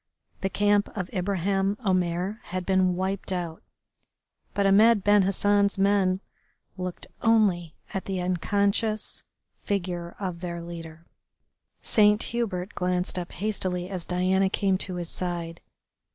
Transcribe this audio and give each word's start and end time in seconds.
The 0.39 0.49
camp 0.49 0.89
of 0.97 1.11
Ibraheim 1.13 1.75
Omair 1.85 2.39
had 2.45 2.65
been 2.65 2.95
wiped 2.95 3.31
out, 3.31 3.61
but 4.55 4.65
Ahmed 4.65 5.03
Ben 5.03 5.21
Hassan's 5.21 5.77
men 5.77 6.21
looked 6.75 7.05
only 7.21 7.75
at 7.93 8.05
the 8.05 8.19
unconscious 8.19 9.21
figure 9.61 10.15
of 10.19 10.39
their 10.39 10.59
leader. 10.59 11.05
Saint 11.83 12.23
Hubert 12.33 12.73
glanced 12.73 13.19
up 13.19 13.31
hastily 13.33 13.89
as 13.89 14.03
Diana 14.07 14.49
came 14.49 14.75
to 14.79 14.95
his 14.95 15.09
side. 15.11 15.61